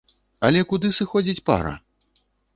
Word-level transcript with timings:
Але 0.47 0.63
куды 0.71 0.91
сыходзіць 1.01 1.45
пара? 1.51 1.77